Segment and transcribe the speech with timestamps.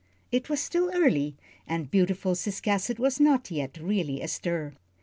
[0.31, 1.35] It was still early,
[1.67, 4.73] and beautiful Ciscasset was not yet really astir.